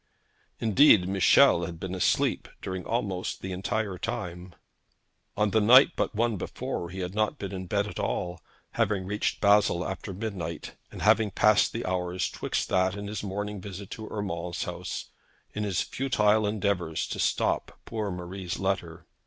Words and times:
Indeed 0.59 1.07
Michel 1.07 1.65
had 1.67 1.79
been 1.79 1.93
asleep 1.93 2.47
during 2.59 2.83
almost 2.85 3.43
the 3.43 3.51
entire 3.51 3.99
time. 3.99 4.55
On 5.37 5.51
the 5.51 5.61
night 5.61 5.89
but 5.95 6.15
one 6.15 6.37
before 6.37 6.89
he 6.89 7.01
had 7.01 7.13
not 7.13 7.37
been 7.37 7.51
in 7.53 7.67
bed 7.67 7.85
at 7.85 7.99
all, 7.99 8.41
having 8.71 9.05
reached 9.05 9.41
Basle 9.41 9.87
after 9.87 10.11
midnight, 10.11 10.75
and 10.91 11.03
having 11.03 11.29
passed 11.29 11.71
the 11.71 11.85
hours 11.85 12.31
'twixt 12.31 12.67
that 12.69 12.95
and 12.95 13.09
his 13.09 13.21
morning 13.21 13.61
visit 13.61 13.91
to 13.91 14.09
Urmand's 14.11 14.63
house 14.63 15.11
in 15.53 15.63
his 15.63 15.81
futile 15.81 16.47
endeavours 16.47 17.05
to 17.05 17.19
stop 17.19 17.79
poor 17.85 18.09
Marie's 18.09 18.57
letter. 18.57 19.05